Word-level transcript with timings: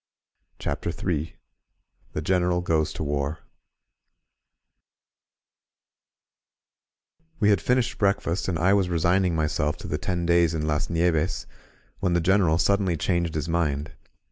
CHAPTER 0.57 0.89
in 1.11 1.29
THE 2.13 2.23
GENERAL 2.23 2.61
GOES 2.61 2.91
TO 2.91 3.03
WAR 3.03 3.41
WE 7.39 7.49
had 7.51 7.61
finished 7.61 7.99
breakfast 7.99 8.47
and 8.47 8.57
I 8.57 8.73
was 8.73 8.89
resigning 8.89 9.35
myself 9.35 9.77
to 9.77 9.87
the 9.87 9.99
ten 9.99 10.25
days 10.25 10.55
in 10.55 10.65
Las 10.65 10.89
Nieves, 10.89 11.45
when 11.99 12.13
the 12.13 12.19
General 12.19 12.57
suddenly 12.57 12.97
changed 12.97 13.35
his 13.35 13.47
mind. 13.47 13.91